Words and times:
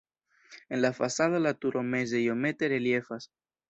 En 0.69 0.81
la 0.81 0.93
fasado 0.93 1.37
la 1.43 1.53
turo 1.61 1.83
meze 1.93 2.21
iomete 2.25 2.67
reliefas. 2.77 3.31